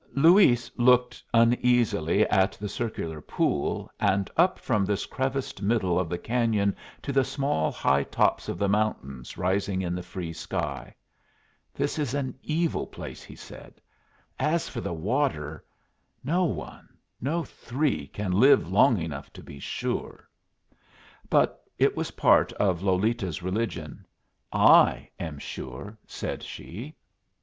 [0.15, 6.17] Luis looked uneasily at the circular pool, and up from this creviced middle of the
[6.17, 10.91] cañon to the small high tops of the mountains rising in the free sky.
[11.71, 13.75] "This is an evil place," he said.
[14.39, 15.63] "As for the water
[16.23, 20.27] no one, no three, can live long enough to be sure."
[21.29, 24.07] But it was part of Lolita's religion.
[24.51, 26.95] "I am sure," said she.